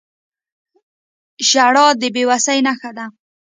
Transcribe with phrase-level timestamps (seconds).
[1.49, 3.05] •ژړا د بې وسۍ نښه ده.